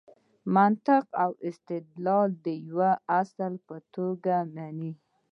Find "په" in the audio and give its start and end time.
3.67-3.75